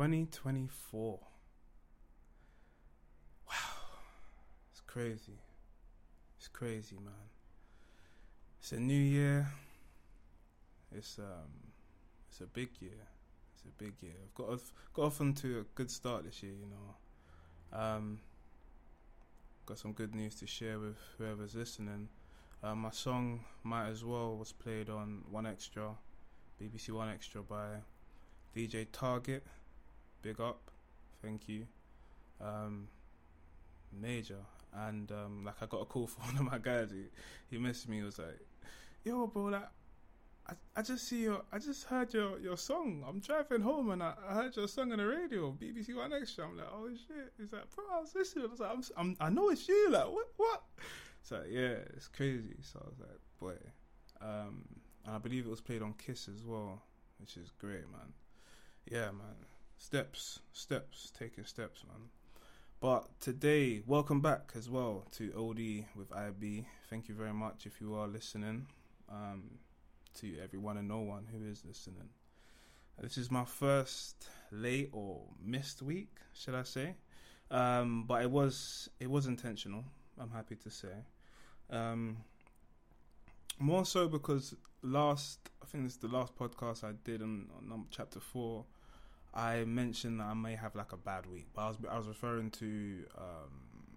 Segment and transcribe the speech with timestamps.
[0.00, 1.20] 2024.
[3.46, 3.54] Wow.
[4.70, 5.38] It's crazy.
[6.38, 7.28] It's crazy, man.
[8.58, 9.46] It's a new year.
[10.90, 11.52] It's um
[12.30, 13.08] it's a big year.
[13.54, 14.14] It's a big year.
[14.24, 17.78] I've got off, got off onto a good start this year, you know.
[17.78, 18.20] Um
[19.66, 22.08] got some good news to share with whoever's listening.
[22.62, 25.94] Uh, my song Might As Well was played on 1Xtra,
[26.58, 27.66] BBC 1Xtra by
[28.56, 29.44] DJ Target.
[30.22, 30.70] Big up.
[31.22, 31.66] Thank you.
[32.40, 32.88] Um,
[33.92, 34.38] major.
[34.72, 36.90] And um, like I got a call from one of my guys.
[36.90, 37.06] He,
[37.50, 37.98] he messaged me.
[37.98, 38.38] He was like,
[39.04, 39.68] "Yo, bro, like
[40.50, 43.04] I, I just see your, I just heard your, your song.
[43.06, 46.44] I'm driving home and I, I heard your song on the radio, BBC 1Xtra.
[46.44, 47.32] I'm like, oh shit.
[47.38, 48.46] He's like, bro, I was listening.
[48.46, 49.90] I was like, I'm, I'm, I know it's you.
[49.90, 50.62] Like, what, what?
[51.22, 52.56] So yeah, it's crazy.
[52.62, 53.70] So I was like, boy.
[54.20, 54.64] Um,
[55.06, 56.82] and I believe it was played on Kiss as well,
[57.20, 58.12] which is great, man.
[58.90, 59.36] Yeah, man.
[59.82, 62.10] Steps, steps, taking steps, man.
[62.80, 66.66] But today, welcome back as well to OD with IB.
[66.90, 68.66] Thank you very much if you are listening.
[69.08, 69.58] Um,
[70.18, 72.10] to everyone and no one who is listening.
[73.00, 76.94] This is my first late or missed week, should I say?
[77.50, 79.84] Um, but it was it was intentional.
[80.20, 80.94] I'm happy to say.
[81.70, 82.18] Um,
[83.58, 87.86] more so because last I think this is the last podcast I did on, on
[87.90, 88.66] chapter four.
[89.32, 92.08] I mentioned that I may have like a bad week, but I was I was
[92.08, 93.96] referring to um,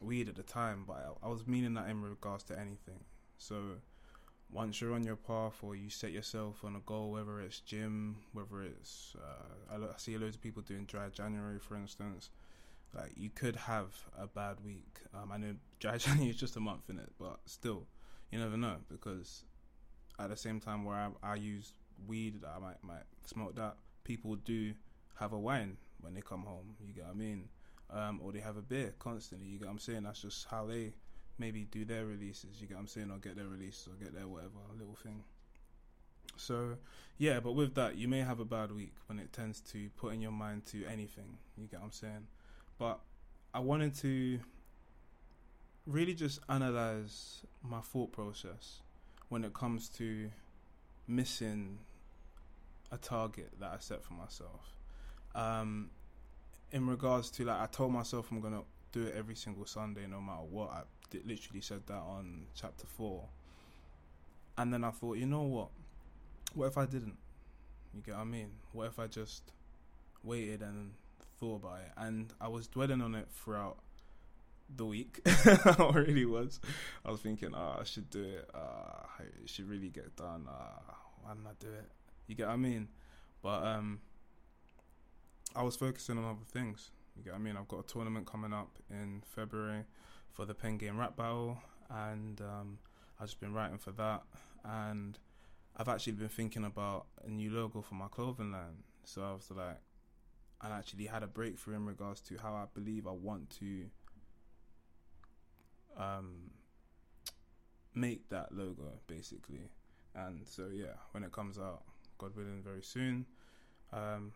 [0.00, 3.04] weed at the time, but I, I was meaning that in regards to anything.
[3.38, 3.56] So
[4.50, 8.16] once you're on your path or you set yourself on a goal, whether it's gym,
[8.32, 12.30] whether it's uh, I, lo- I see loads of people doing dry January, for instance.
[12.94, 15.00] Like you could have a bad week.
[15.14, 17.86] Um, I know dry January is just a month in it, but still,
[18.30, 19.44] you never know because
[20.18, 21.72] at the same time where I, I use
[22.06, 23.76] weed, I might might smoke that.
[24.06, 24.72] People do
[25.18, 26.76] have a wine when they come home.
[26.86, 27.48] You get what I mean?
[27.90, 29.48] Um, or they have a beer constantly.
[29.48, 30.04] You get what I'm saying?
[30.04, 30.92] That's just how they
[31.38, 32.60] maybe do their releases.
[32.60, 33.10] You get what I'm saying?
[33.10, 35.24] Or get their release or get their whatever little thing.
[36.36, 36.76] So
[37.18, 40.14] yeah, but with that, you may have a bad week when it tends to put
[40.14, 41.38] in your mind to anything.
[41.56, 42.26] You get what I'm saying?
[42.78, 43.00] But
[43.52, 44.38] I wanted to
[45.84, 48.82] really just analyze my thought process
[49.30, 50.30] when it comes to
[51.08, 51.78] missing
[52.92, 54.76] a target that I set for myself.
[55.34, 55.90] Um,
[56.72, 60.20] in regards to like, I told myself I'm gonna do it every single Sunday, no
[60.20, 60.70] matter what.
[60.70, 60.82] I
[61.24, 63.28] literally said that on chapter four,
[64.58, 65.68] and then I thought, you know what?
[66.54, 67.16] What if I didn't?
[67.94, 68.50] You get what I mean?
[68.72, 69.52] What if I just
[70.22, 70.92] waited and
[71.38, 71.92] thought about it?
[71.96, 73.78] And I was dwelling on it throughout
[74.74, 75.20] the week.
[75.26, 76.60] I really was.
[77.04, 78.50] I was thinking, ah, oh, I should do it.
[78.54, 80.46] Uh, it should really get done.
[80.48, 80.92] Uh,
[81.22, 81.90] why didn't I do it?
[82.26, 82.88] You get what I mean?
[83.42, 84.00] But um,
[85.54, 86.90] I was focusing on other things.
[87.16, 87.56] You get what I mean?
[87.56, 89.84] I've got a tournament coming up in February
[90.32, 92.78] for the Pen Game Rap Battle, and um,
[93.18, 94.22] I've just been writing for that.
[94.64, 95.18] And
[95.76, 98.82] I've actually been thinking about a new logo for my clothing line.
[99.04, 99.78] So I was like,
[100.60, 103.84] I actually had a breakthrough in regards to how I believe I want to
[105.96, 106.50] um,
[107.94, 109.70] make that logo, basically.
[110.14, 111.82] And so, yeah, when it comes out,
[112.18, 113.26] God willing, very soon.
[113.92, 114.32] Um,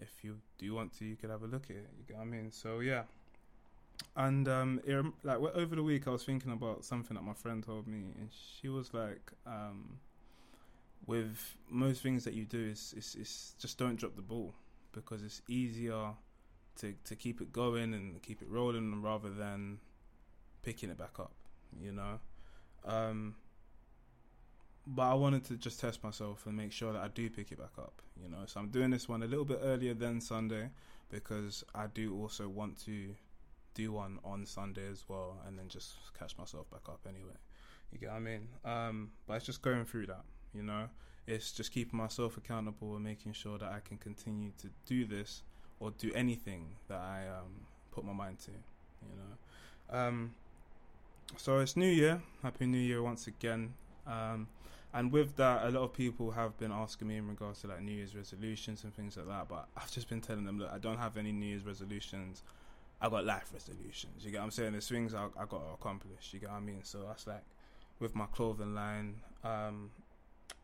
[0.00, 1.88] if you do want to, you could have a look at it.
[1.98, 2.50] You get what I mean?
[2.52, 3.02] So yeah.
[4.14, 7.64] And um, it, like over the week, I was thinking about something that my friend
[7.64, 9.98] told me, and she was like, um,
[11.06, 14.54] "With most things that you do, is it's, just don't drop the ball
[14.92, 16.10] because it's easier
[16.80, 19.78] to to keep it going and keep it rolling rather than
[20.62, 21.32] picking it back up."
[21.80, 22.20] You know.
[22.84, 23.34] Um,
[24.86, 27.58] but I wanted to just test myself and make sure that I do pick it
[27.58, 28.44] back up, you know.
[28.46, 30.70] So I'm doing this one a little bit earlier than Sunday
[31.10, 33.14] because I do also want to
[33.74, 37.36] do one on Sunday as well and then just catch myself back up anyway.
[37.92, 38.48] You get what I mean?
[38.64, 40.24] Um, but it's just going through that,
[40.54, 40.88] you know.
[41.26, 45.42] It's just keeping myself accountable and making sure that I can continue to do this
[45.80, 49.98] or do anything that I um, put my mind to, you know.
[49.98, 50.34] Um,
[51.36, 52.22] so it's New Year.
[52.42, 53.74] Happy New Year once again.
[54.06, 54.46] Um,
[54.94, 57.82] and with that, a lot of people have been asking me in regards to like
[57.82, 59.48] New Year's resolutions and things like that.
[59.48, 62.42] But I've just been telling them, look, I don't have any New Year's resolutions.
[63.00, 64.24] I got life resolutions.
[64.24, 64.72] You get what I'm saying?
[64.72, 66.30] There's things I, I got to accomplish.
[66.32, 66.80] You get what I mean?
[66.82, 67.44] So that's like
[67.98, 69.16] with my clothing line.
[69.44, 69.90] Um,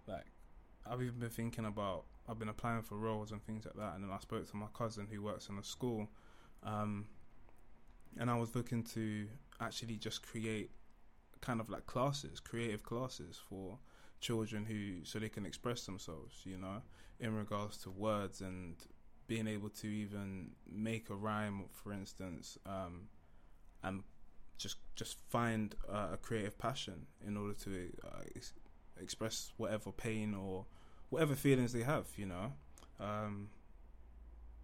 [0.07, 0.25] like
[0.87, 2.05] I've even been thinking about.
[2.29, 3.97] I've been applying for roles and things like that.
[3.97, 6.09] And then I spoke to my cousin who works in a school,
[6.63, 7.07] um,
[8.19, 9.27] and I was looking to
[9.61, 10.71] actually just create
[11.41, 13.79] kind of like classes, creative classes for
[14.23, 16.81] children who so they can express themselves, you know,
[17.21, 18.77] in regards to words and
[19.27, 23.09] being able to even make a rhyme, for instance, um,
[23.83, 24.03] and
[24.57, 28.55] just just find uh, a creative passion in order to uh, ex-
[29.01, 30.65] express whatever pain or
[31.11, 32.53] whatever feelings they have, you know.
[33.01, 33.49] Um,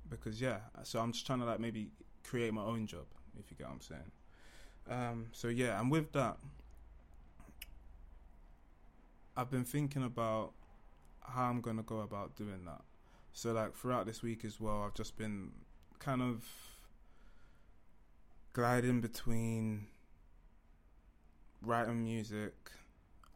[0.09, 1.91] because yeah, so I'm just trying to like maybe
[2.25, 3.07] create my own job,
[3.39, 4.11] if you get what I'm saying.
[4.91, 6.39] Um, so yeah, and with that,
[9.39, 10.51] I've been thinking about
[11.21, 12.81] how I'm gonna go about doing that.
[13.33, 15.53] So like throughout this week as well, I've just been
[16.01, 16.45] kind of
[18.53, 19.87] gliding between
[21.63, 22.53] writing music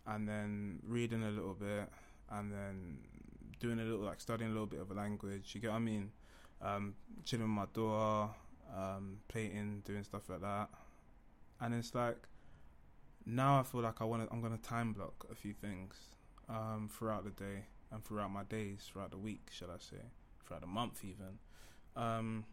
[0.05, 1.89] and then reading a little bit
[2.33, 2.99] and then
[3.61, 5.53] doing a little like studying a little bit of a language.
[5.55, 6.11] You get what I mean?
[6.61, 6.95] Um,
[7.25, 8.33] chilling with my daughter,
[8.77, 10.69] um, plating, doing stuff like that,
[11.61, 12.27] and it's like
[13.27, 14.33] now I feel like I want to.
[14.33, 15.95] I'm gonna time block a few things
[16.49, 20.03] um, throughout the day and throughout my days, throughout the week, shall I say,
[20.47, 21.39] throughout the month even,
[21.97, 22.45] um,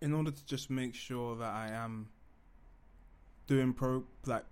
[0.00, 2.08] in order to just make sure that I am
[3.46, 4.44] doing pro like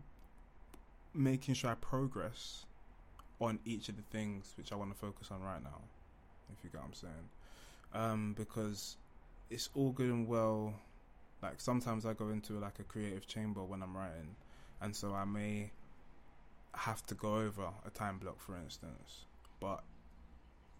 [1.12, 2.64] making sure I progress
[3.40, 5.80] on each of the things which I want to focus on right now.
[6.52, 7.12] If you get what I'm saying,
[7.92, 8.96] um, because
[9.50, 10.74] it's all good and well.
[11.44, 14.34] Like sometimes I go into like a creative chamber when I'm writing,
[14.80, 15.72] and so I may
[16.72, 19.26] have to go over a time block, for instance.
[19.60, 19.84] But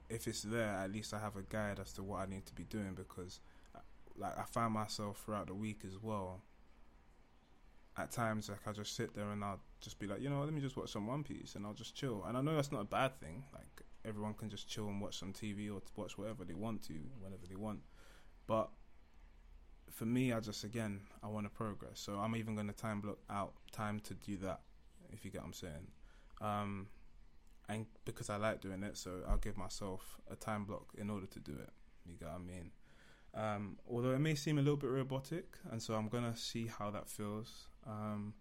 [0.09, 2.55] if it's there, at least I have a guide as to what I need to
[2.55, 3.41] be doing because,
[3.77, 3.81] uh,
[4.17, 6.41] like, I find myself throughout the week as well.
[7.99, 10.53] At times, like I just sit there and I'll just be like, you know, let
[10.55, 12.25] me just watch some One Piece and I'll just chill.
[12.27, 13.45] And I know that's not a bad thing.
[13.53, 16.95] Like everyone can just chill and watch some TV or watch whatever they want to
[17.21, 17.81] whenever they want.
[18.47, 18.71] But
[19.95, 22.01] for me, I just again I want to progress.
[22.01, 24.61] So I'm even going to time block out time to do that
[25.13, 25.87] if you get what I'm saying.
[26.41, 26.89] Um,
[27.69, 31.27] and because I like doing it, so I'll give myself a time block in order
[31.27, 31.71] to do it.
[32.05, 32.71] You get what I mean?
[33.35, 36.91] Um, although it may seem a little bit robotic, and so I'm gonna see how
[36.91, 37.69] that feels.
[37.87, 38.35] Um,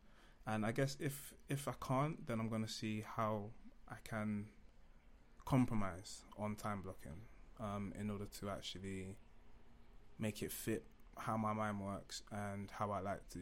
[0.46, 3.52] and I guess if if I can't, then I'm gonna see how
[3.90, 4.48] I can
[5.46, 7.22] compromise on time blocking
[7.60, 9.18] um, in order to actually
[10.20, 10.86] make it fit
[11.18, 13.40] how my mind works and how I like to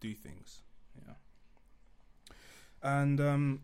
[0.00, 0.62] do things.
[1.06, 1.14] Yeah.
[2.82, 3.62] And um,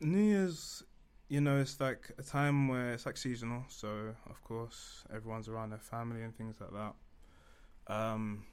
[0.00, 0.82] New Year's,
[1.28, 3.64] you know, it's like a time where it's like seasonal.
[3.68, 7.92] So of course, everyone's around their family and things like that.
[7.92, 8.44] Um,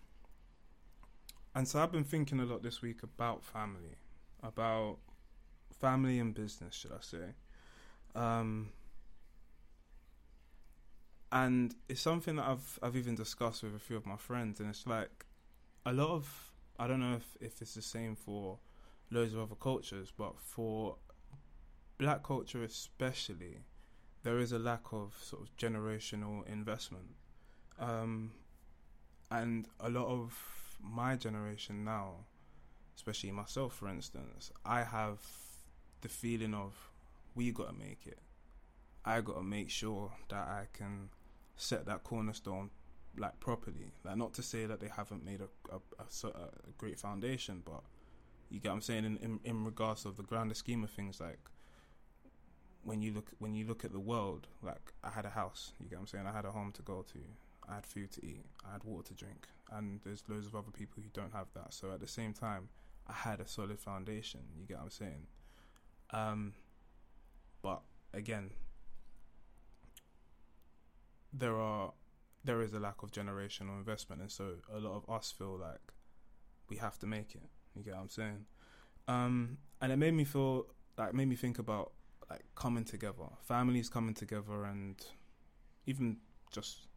[1.56, 3.96] and so I've been thinking a lot this week about family,
[4.42, 4.98] about
[5.80, 7.34] family and business, should I say?
[8.16, 8.70] Um,
[11.32, 14.70] and it's something that I've I've even discussed with a few of my friends, and
[14.70, 15.26] it's like
[15.86, 18.60] a lot of I don't know if if it's the same for
[19.12, 20.98] loads of other cultures, but for
[21.98, 23.58] black culture especially,
[24.24, 27.16] there is a lack of sort of generational investment.
[27.80, 28.32] Um,
[29.32, 30.34] and a lot of
[30.82, 32.26] my generation now,
[32.96, 35.20] especially myself, for instance, I have
[36.02, 36.74] the feeling of
[37.36, 38.20] we got to make it.
[39.06, 41.10] I got to make sure that I can
[41.60, 42.70] set that cornerstone
[43.18, 43.92] like properly.
[44.04, 45.80] Like not to say that they haven't made a a,
[46.28, 47.82] a, a great foundation, but
[48.50, 51.20] you get what I'm saying in, in in regards of the grander scheme of things,
[51.20, 51.40] like
[52.84, 55.90] when you look when you look at the world, like I had a house, you
[55.90, 56.28] get what I'm saying?
[56.28, 57.20] I had a home to go to,
[57.68, 60.72] I had food to eat, I had water to drink, and there's loads of other
[60.72, 61.74] people who don't have that.
[61.74, 62.70] So at the same time,
[63.08, 64.42] I had a solid foundation.
[64.58, 65.28] You get what I'm saying?
[66.12, 66.54] Um,
[67.62, 67.82] but
[68.14, 68.52] again,
[71.34, 71.94] there are
[72.44, 75.94] there is a lack of generational investment, and so a lot of us feel like
[76.70, 77.50] we have to make it.
[77.76, 78.46] You get what I'm saying?
[79.08, 80.68] Um, and it made me feel
[80.98, 81.92] like made me think about
[82.30, 84.96] like coming together, families coming together, and
[85.86, 86.18] even
[86.52, 86.88] just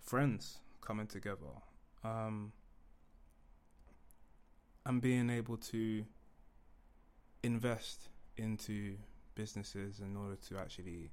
[0.00, 1.62] friends coming together,
[2.04, 2.52] um,
[4.84, 6.04] and being able to
[7.42, 8.96] invest into
[9.34, 11.10] businesses in order to actually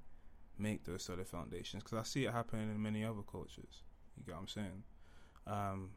[0.58, 1.82] make those solid foundations.
[1.82, 3.82] Because I see it happening in many other cultures.
[4.16, 4.82] You get what I'm saying?
[5.46, 5.90] Um,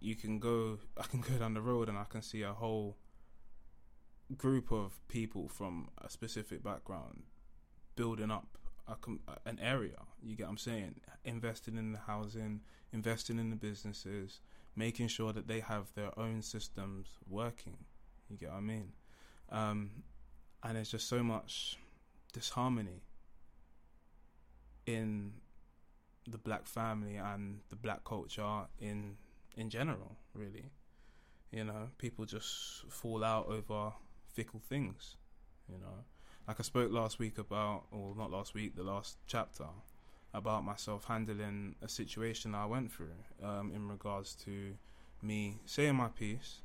[0.00, 2.96] you can go, I can go down the road and I can see a whole
[4.36, 7.22] group of people from a specific background
[7.96, 8.96] building up a
[9.46, 9.98] an area.
[10.22, 11.00] You get what I'm saying?
[11.24, 12.60] Investing in the housing,
[12.92, 14.40] investing in the businesses,
[14.76, 17.76] making sure that they have their own systems working.
[18.30, 18.92] You get what I mean?
[19.50, 19.90] Um,
[20.62, 21.78] and there's just so much
[22.32, 23.02] disharmony
[24.88, 25.32] in
[26.26, 29.16] the black family and the black culture in
[29.56, 30.70] in general, really.
[31.50, 33.92] You know, people just fall out over
[34.32, 35.16] fickle things.
[35.68, 36.04] You know,
[36.46, 39.66] like I spoke last week about, or not last week, the last chapter
[40.34, 44.74] about myself handling a situation I went through um, in regards to
[45.22, 46.60] me saying my piece,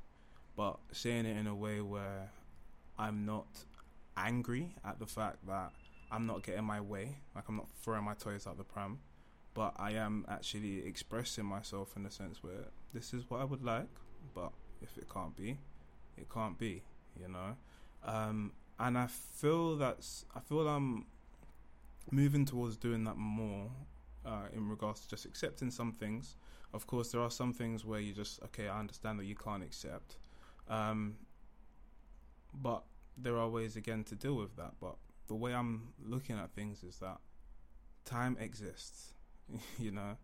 [0.55, 2.29] but saying it in a way where
[2.97, 3.47] I'm not
[4.15, 5.71] angry at the fact that
[6.13, 8.99] I'm not getting my way, like I'm not throwing my toys out the pram,
[9.55, 13.63] but I am actually expressing myself in the sense where this is what I would
[13.63, 13.89] like,
[14.35, 14.51] but
[14.83, 15.57] if it can't be,
[16.15, 16.83] it can't be,
[17.19, 17.55] you know.
[18.05, 21.07] Um, and I feel that's I feel I'm
[22.11, 23.71] moving towards doing that more
[24.23, 26.35] uh, in regards to just accepting some things.
[26.75, 29.63] Of course, there are some things where you just okay, I understand that you can't
[29.63, 30.17] accept,
[30.69, 31.15] um,
[32.53, 32.83] but
[33.17, 34.73] there are ways again to deal with that.
[34.79, 34.95] But
[35.27, 37.17] the way I'm looking at things is that
[38.05, 39.13] time exists,
[39.77, 40.17] you know,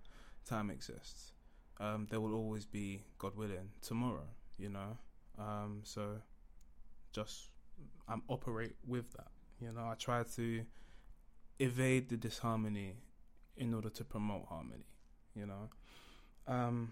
[0.45, 1.31] time exists.
[1.79, 4.27] Um, there will always be, God willing, tomorrow,
[4.57, 4.97] you know.
[5.37, 6.17] Um, so
[7.13, 7.49] just
[8.07, 9.27] I'm operate with that.
[9.61, 10.65] You know, I try to
[11.59, 12.95] evade the disharmony
[13.55, 14.85] in order to promote harmony.
[15.35, 15.69] You know,
[16.47, 16.91] um,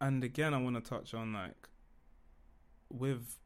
[0.00, 1.68] and again, I want to touch on like
[2.92, 3.38] with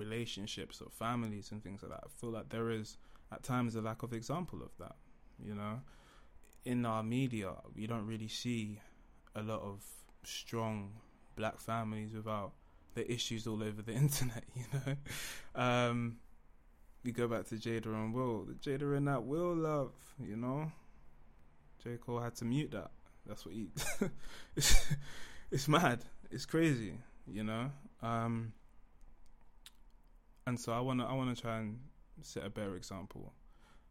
[0.00, 2.00] relationships or families and things like that.
[2.04, 2.96] I feel like there is
[3.30, 4.96] at times a lack of example of that.
[5.44, 5.80] You know,
[6.64, 8.80] in our media, we don't really see
[9.34, 9.84] a lot of
[10.24, 10.92] strong
[11.36, 12.52] black families without
[12.94, 14.96] the issues all over the internet, you know.
[15.54, 16.16] Um,
[17.04, 18.46] we go back to Jada and Will.
[18.60, 20.70] Jada and that Will love, you know.
[21.82, 21.96] J.
[21.96, 22.90] Cole had to mute that.
[23.26, 23.68] That's what he.
[24.56, 24.86] it's,
[25.50, 26.04] it's mad.
[26.30, 27.70] It's crazy, you know.
[28.02, 28.52] Um,
[30.50, 31.78] and so I wanna I wanna try and
[32.22, 33.32] set a better example,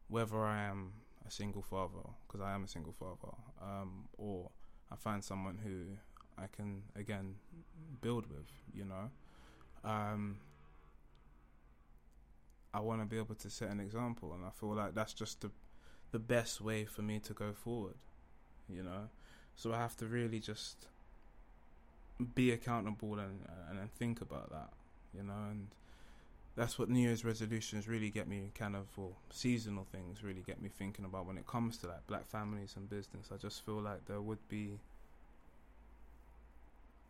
[0.10, 0.92] whether I am
[1.26, 4.50] a single father because I am a single father, um, or
[4.92, 5.96] I find someone who
[6.38, 7.36] I can again
[8.02, 9.10] build with, you know.
[9.86, 10.40] Um,
[12.74, 15.40] I want to be able to set an example, and I feel like that's just
[15.40, 15.52] the
[16.12, 17.96] the best way for me to go forward,
[18.68, 19.08] you know.
[19.56, 20.90] So I have to really just
[22.36, 24.72] be accountable and and, think about that,
[25.14, 25.70] you know, and
[26.60, 30.62] that's what New Year's resolutions really get me kind of, or seasonal things really get
[30.62, 33.30] me thinking about when it comes to like black families and business.
[33.34, 34.78] I just feel like there would be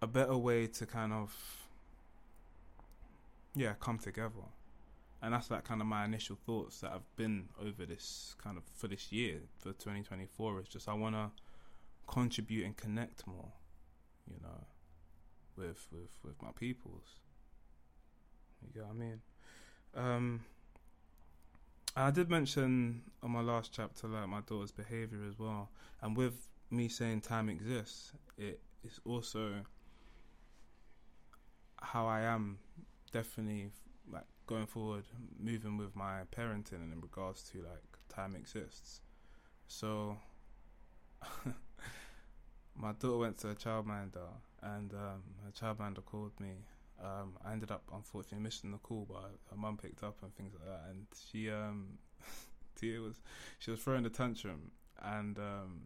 [0.04, 1.36] a better way to kind of
[3.56, 4.46] yeah come together
[5.22, 8.64] and that's like kind of my initial thoughts that I've been over this kind of
[8.76, 11.32] for this year for 2024 is just I want to
[12.08, 13.52] contribute and connect more
[14.30, 14.64] you know
[15.58, 17.18] with with with my peoples
[18.74, 19.22] you know what I mean
[19.96, 20.42] um
[21.96, 25.70] I did mention on my last chapter like my daughter's behavior as well
[26.02, 29.54] and with me saying time exists it is also
[31.82, 32.60] how I am
[33.12, 33.72] definitely
[34.12, 35.04] like going forward,
[35.40, 39.02] moving with my parenting in regards to like time exists.
[39.68, 40.18] So
[42.76, 44.28] my daughter went to a childminder
[44.62, 46.54] and um, her childminder called me.
[47.04, 50.54] Um, I ended up unfortunately missing the call, but her mum picked up and things
[50.54, 50.90] like that.
[50.90, 51.98] And she, um,
[52.76, 53.22] Tia was,
[53.60, 55.82] she was throwing a tantrum, and um,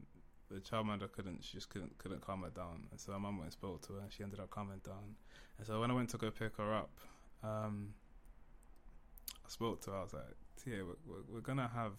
[0.50, 2.88] the childminder couldn't, she just couldn't, couldn't calm her down.
[2.92, 5.16] And so her mum went and spoke to her, and she ended up calming down.
[5.58, 6.92] And so when I went to go pick her up,
[7.44, 7.94] um,
[9.46, 9.98] I spoke to her.
[9.98, 10.24] I was like,
[10.64, 11.94] "Tia, we're, we're, gonna have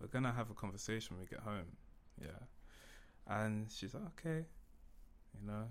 [0.00, 1.76] we're gonna have a conversation when we get home."
[2.20, 2.28] Yeah,
[3.26, 4.46] and she's like, "Okay,"
[5.34, 5.64] you know.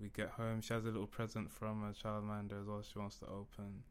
[0.00, 0.60] We get home.
[0.60, 2.82] She has a little present from a childminder as well.
[2.82, 3.82] She wants to open.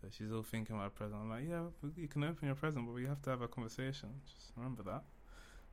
[0.00, 1.20] So she's all thinking about a present.
[1.20, 1.62] I'm like, yeah,
[1.96, 4.08] you can open your present, but we have to have a conversation.
[4.26, 5.04] Just remember that.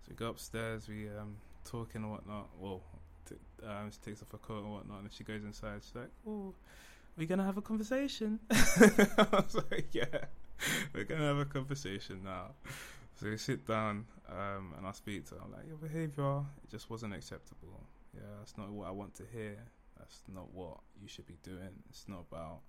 [0.01, 2.49] So we go upstairs, we um talking and whatnot.
[2.59, 2.81] Well,
[3.27, 5.81] t- um, she takes off her coat and whatnot, and she goes inside.
[5.83, 6.53] She's like, "Oh,
[7.17, 10.25] we're gonna have a conversation." I was like, "Yeah,
[10.93, 12.51] we're gonna have a conversation now."
[13.15, 15.41] So we sit down um, and I speak to her.
[15.43, 17.83] I'm like, "Your behaviour it just wasn't acceptable.
[18.13, 19.57] Yeah, that's not what I want to hear.
[19.97, 21.83] That's not what you should be doing.
[21.89, 22.61] It's not about."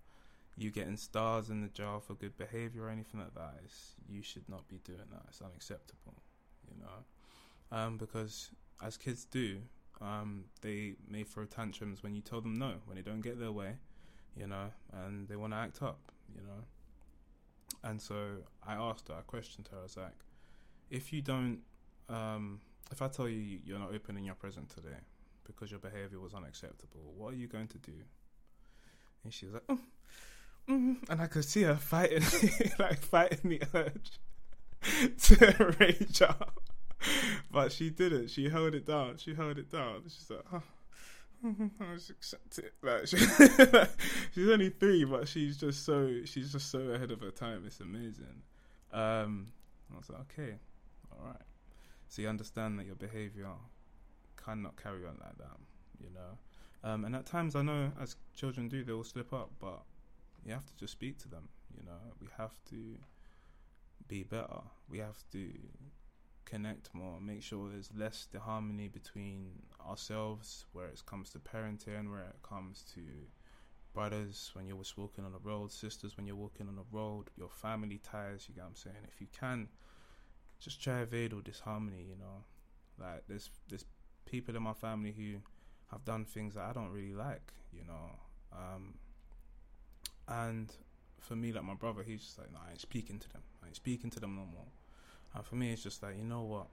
[0.57, 3.55] You getting stars in the jar for good behavior or anything like that.
[3.65, 5.23] It's, you should not be doing that.
[5.29, 6.15] It's unacceptable,
[6.69, 7.77] you know.
[7.77, 9.59] Um, because as kids do,
[10.01, 13.51] um, they may throw tantrums when you tell them no, when they don't get their
[13.51, 13.75] way,
[14.37, 16.65] you know, and they want to act up, you know.
[17.83, 20.25] And so I asked her, I questioned her, I was like,
[20.89, 21.61] if you don't,
[22.09, 22.61] um,
[22.93, 25.01] if I tell you you're not opening your present today
[25.47, 27.93] because your behavior was unacceptable, what are you going to do?
[29.23, 29.79] And she was like,
[30.69, 32.23] mm, and I could see her fighting,
[32.79, 34.21] like fighting the urge
[35.19, 36.59] to rage out
[37.51, 38.29] but she didn't.
[38.29, 39.17] She held it down.
[39.17, 40.03] She held it down.
[40.05, 42.73] She's like, oh, I just accept it.
[42.83, 43.17] Like she,
[44.35, 47.65] she's only three, but she's just so she's just so ahead of her time.
[47.67, 48.43] It's amazing.
[48.93, 49.49] Um,
[49.93, 50.55] I was like, okay,
[51.13, 51.43] all right.
[52.09, 53.49] So you understand that your behavior
[54.45, 55.57] cannot carry on like that,
[56.01, 56.39] you know.
[56.89, 59.83] Um, and at times, I know as children do, they will slip up, but
[60.45, 61.49] you have to just speak to them.
[61.77, 62.99] You know, we have to
[64.07, 64.61] be better.
[64.89, 65.51] We have to
[66.45, 72.11] connect more, make sure there's less the harmony between ourselves, where it comes to parenting,
[72.11, 73.01] where it comes to
[73.95, 77.49] brothers when you're walking on the road, sisters when you're walking on the road, your
[77.49, 78.47] family ties.
[78.49, 79.07] You get what I'm saying?
[79.09, 79.69] If you can,
[80.61, 82.05] just try to evade all disharmony.
[82.09, 82.45] You know,
[82.99, 83.85] like there's there's
[84.35, 85.39] people in my family who
[85.93, 87.53] have done things that I don't really like.
[87.73, 88.11] You know,
[88.53, 88.95] um,
[90.29, 90.73] and
[91.21, 93.43] for me, like my brother, he's just like, no, I ain't speaking to them.
[93.63, 94.71] I ain't speaking to them no more.
[95.35, 96.67] And for me, it's just like, you know what?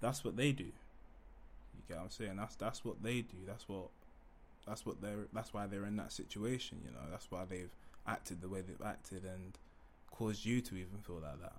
[0.00, 0.64] That's what they do.
[0.64, 2.36] You get what I'm saying?
[2.36, 3.38] That's that's what they do.
[3.46, 3.88] That's what
[4.66, 7.06] that's what they're that's why they're in that situation, you know.
[7.10, 7.74] That's why they've
[8.06, 9.58] acted the way they've acted and
[10.10, 11.56] caused you to even feel like that.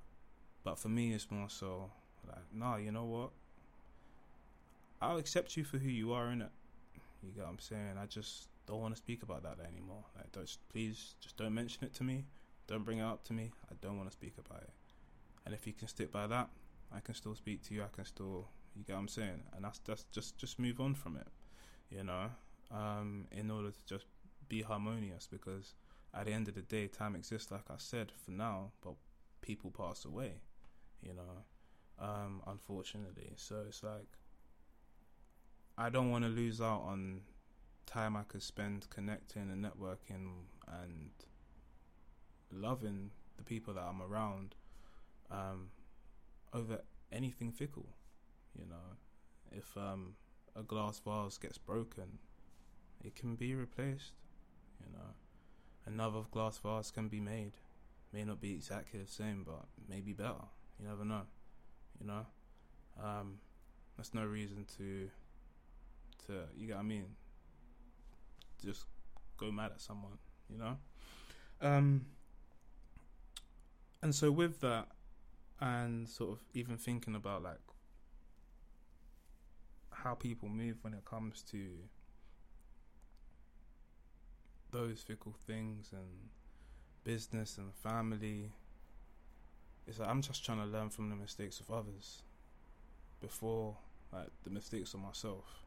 [0.64, 1.92] But for me it's more so
[2.28, 3.30] like, nah, you know what?
[5.02, 6.52] I'll accept you for who you are in it.
[7.24, 7.98] You get what I'm saying?
[8.02, 10.04] I just don't want to speak about that anymore.
[10.16, 12.26] Like, don't please just don't mention it to me.
[12.68, 13.52] Don't bring it up to me.
[13.72, 14.70] I don't want to speak about it.
[15.46, 16.50] And if you can stick by that,
[16.94, 17.84] I can still speak to you.
[17.84, 19.44] I can still, you get what I'm saying?
[19.56, 21.28] And that's that's just just move on from it.
[21.90, 22.30] You know,
[22.72, 24.06] um, in order to just
[24.50, 25.76] be harmonious because
[26.14, 28.94] at the end of the day, time exists, like I said, for now, but
[29.42, 30.34] people pass away,
[31.02, 33.34] you know, um, unfortunately.
[33.36, 34.08] So it's like,
[35.78, 37.22] I don't want to lose out on
[37.86, 40.32] time I could spend connecting and networking
[40.68, 41.12] and
[42.52, 44.56] loving the people that I'm around
[45.30, 45.70] um,
[46.52, 46.80] over
[47.12, 47.90] anything fickle,
[48.58, 48.98] you know.
[49.52, 50.16] If um,
[50.56, 52.20] a glass vase gets broken,
[53.04, 54.14] it can be replaced.
[54.84, 55.14] You know,
[55.86, 57.54] another glass vase can be made.
[58.12, 60.46] May not be exactly the same, but maybe better.
[60.80, 61.24] You never know.
[62.00, 62.26] You know,
[63.02, 63.40] um,
[63.96, 65.10] that's no reason to
[66.28, 67.06] to you what I mean.
[68.64, 68.86] Just
[69.38, 70.18] go mad at someone.
[70.50, 70.78] You know.
[71.62, 72.06] Um,
[74.02, 74.88] and so with that,
[75.60, 77.60] and sort of even thinking about like
[79.92, 81.66] how people move when it comes to
[84.72, 86.30] those fickle things and
[87.04, 88.52] business and family.
[89.88, 92.22] It's like I'm just trying to learn from the mistakes of others
[93.22, 93.76] before
[94.14, 95.64] like the mistakes of myself.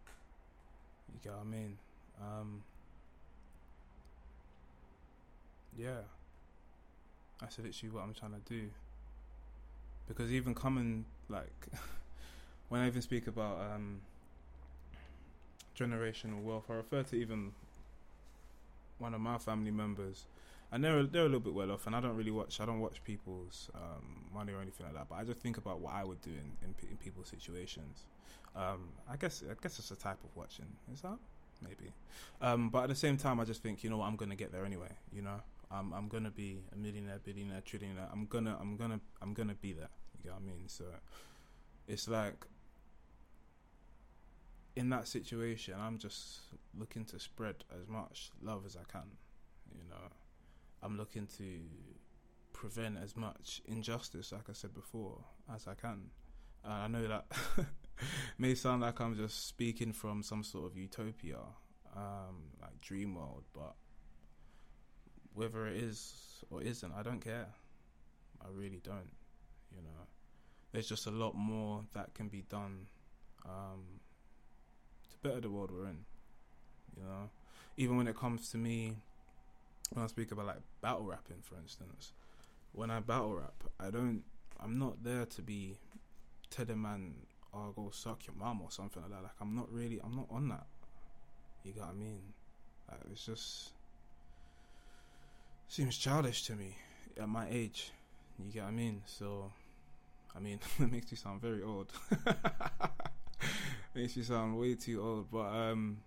[1.12, 1.76] You get what I mean?
[2.20, 2.62] Um,
[5.78, 6.02] yeah,
[7.40, 8.68] that's literally what I'm trying to do.
[10.08, 11.68] Because even coming like
[12.68, 14.00] when I even speak about um,
[15.78, 17.52] generational wealth, I refer to even
[18.98, 20.26] one of my family members,
[20.72, 22.60] and they're they're a little bit well off, and I don't really watch.
[22.60, 25.08] I don't watch people's um, money or anything like that.
[25.08, 28.06] But I just think about what I would do in in, in people's situations.
[28.54, 30.66] Um, I guess I guess it's a type of watching.
[30.92, 31.18] Is that
[31.62, 31.92] maybe?
[32.40, 34.52] Um, but at the same time, I just think you know what I'm gonna get
[34.52, 34.90] there anyway.
[35.12, 38.12] You know, I'm I'm gonna be a millionaire, billionaire, trillionaire.
[38.12, 39.88] I'm gonna I'm gonna I'm gonna be there.
[40.16, 40.68] You get what I mean?
[40.68, 40.84] So
[41.88, 42.46] it's like
[44.76, 46.40] in that situation, I'm just
[46.78, 49.10] looking to spread as much love as I can.
[49.72, 50.08] You know,
[50.82, 51.60] I'm looking to
[52.52, 55.18] prevent as much injustice, like I said before,
[55.54, 56.10] as I can.
[56.64, 57.26] And I know that
[58.38, 61.38] may sound like I'm just speaking from some sort of utopia,
[61.96, 63.74] um, like dream world, but
[65.34, 67.48] whether it is or isn't, I don't care.
[68.42, 69.10] I really don't.
[69.74, 70.06] You know,
[70.72, 72.86] there's just a lot more that can be done.
[73.44, 74.00] Um,
[75.10, 76.04] to better the world we're in.
[76.96, 77.30] You know,
[77.76, 78.96] even when it comes to me,
[79.90, 82.12] when I speak about like battle rapping, for instance,
[82.72, 84.22] when I battle rap, I don't,
[84.62, 85.78] I'm not there to be
[86.50, 87.14] telling man,
[87.52, 89.22] "Oh, go suck your mom" or something like that.
[89.22, 90.66] Like I'm not really, I'm not on that.
[91.64, 92.20] You got what I mean?
[92.88, 93.70] Like, it's just
[95.68, 96.76] seems childish to me
[97.20, 97.92] at my age.
[98.38, 99.02] You get what I mean?
[99.06, 99.52] So,
[100.34, 101.92] I mean, it makes me sound very old.
[103.94, 105.30] makes me sound way too old.
[105.30, 105.98] But um,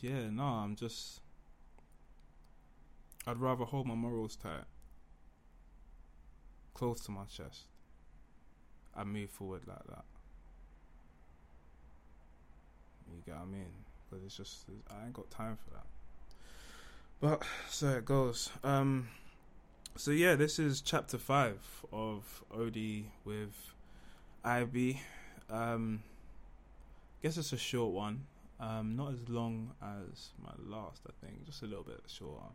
[0.00, 1.20] yeah, no, I'm just.
[3.26, 4.64] I'd rather hold my morals tight,
[6.74, 7.62] close to my chest,
[8.96, 10.04] and move forward like that.
[13.10, 13.70] You get what I mean?
[14.10, 15.86] Because it's just I ain't got time for that.
[17.20, 18.50] But so it goes.
[18.62, 19.08] Um,
[19.96, 21.58] so yeah, this is chapter five
[21.92, 23.72] of OD with
[24.44, 25.00] IB.
[25.48, 26.02] Um,
[27.22, 28.26] guess it's a short one.
[28.60, 32.52] Um, not as long as my last, I think, just a little bit shorter.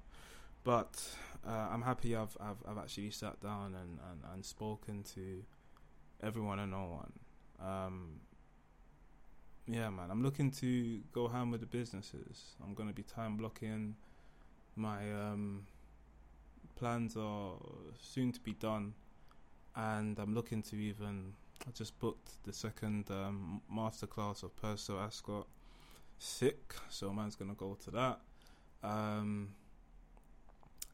[0.64, 1.02] But
[1.48, 5.44] uh, I'm happy I've, I've I've actually sat down and, and, and spoken to
[6.22, 7.14] everyone and no one.
[7.62, 8.20] Um,
[9.68, 12.56] yeah, man, I'm looking to go ham with the businesses.
[12.64, 13.96] I'm gonna be time blocking.
[14.76, 15.68] My um,
[16.76, 17.54] plans are
[18.00, 18.94] soon to be done,
[19.76, 21.34] and I'm looking to even.
[21.68, 25.46] I just booked the second um, masterclass of Perso Ascot.
[26.18, 28.20] Sick, so man's gonna go to that.
[28.82, 29.50] Um,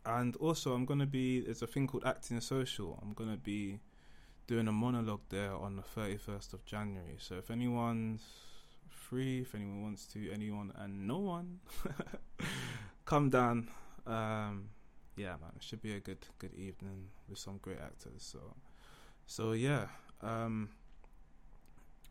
[0.05, 1.41] and also, I'm gonna be.
[1.41, 2.99] There's a thing called Acting Social.
[3.01, 3.79] I'm gonna be
[4.47, 7.15] doing a monologue there on the 31st of January.
[7.17, 8.21] So if anyone's
[8.89, 11.59] free, if anyone wants to, anyone and no one,
[13.05, 13.69] come down.
[14.05, 14.69] Um,
[15.15, 18.19] yeah, man, it should be a good good evening with some great actors.
[18.19, 18.39] So,
[19.25, 19.87] so yeah,
[20.21, 20.69] um,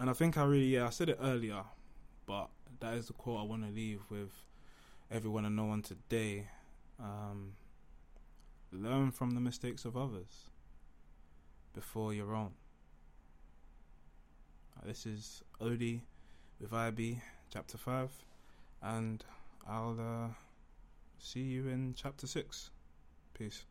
[0.00, 1.62] and I think I really yeah I said it earlier,
[2.26, 2.48] but
[2.80, 4.32] that is the quote I want to leave with
[5.10, 6.48] everyone and no one today.
[6.98, 7.52] Um,
[8.74, 10.50] learn from the mistakes of others
[11.72, 12.52] before your own.
[14.84, 16.00] This is OD
[16.60, 18.10] with IB, chapter 5,
[18.82, 19.24] and
[19.66, 20.28] I'll uh,
[21.18, 22.70] see you in chapter 6.
[23.32, 23.64] Peace.